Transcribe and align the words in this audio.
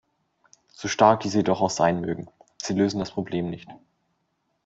So 0.69 0.87
stark 0.87 1.19
diese 1.19 1.37
jedoch 1.37 1.61
auch 1.61 1.69
sein 1.69 2.01
mögen, 2.01 2.25
sie 2.57 2.73
lösen 2.73 2.97
das 2.97 3.11
Problem 3.11 3.51
nicht. 3.51 3.69